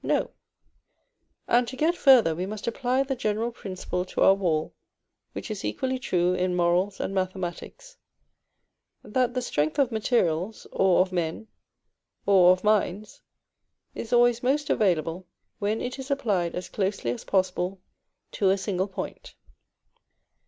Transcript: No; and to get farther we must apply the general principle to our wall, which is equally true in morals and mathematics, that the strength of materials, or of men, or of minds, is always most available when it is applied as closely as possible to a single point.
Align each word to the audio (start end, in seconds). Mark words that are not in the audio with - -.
No; 0.03 0.31
and 1.47 1.67
to 1.67 1.75
get 1.75 1.95
farther 1.95 2.33
we 2.33 2.47
must 2.47 2.65
apply 2.65 3.03
the 3.03 3.15
general 3.15 3.51
principle 3.51 4.03
to 4.05 4.21
our 4.23 4.33
wall, 4.33 4.73
which 5.33 5.51
is 5.51 5.63
equally 5.63 5.99
true 5.99 6.33
in 6.33 6.55
morals 6.55 6.99
and 6.99 7.13
mathematics, 7.13 7.97
that 9.03 9.35
the 9.35 9.43
strength 9.43 9.77
of 9.77 9.91
materials, 9.91 10.65
or 10.71 11.01
of 11.01 11.11
men, 11.11 11.49
or 12.25 12.51
of 12.51 12.63
minds, 12.63 13.21
is 13.93 14.11
always 14.11 14.41
most 14.41 14.71
available 14.71 15.27
when 15.59 15.79
it 15.81 15.99
is 15.99 16.09
applied 16.09 16.55
as 16.55 16.67
closely 16.67 17.11
as 17.11 17.23
possible 17.23 17.79
to 18.31 18.49
a 18.49 18.57
single 18.57 18.87
point. 18.87 19.35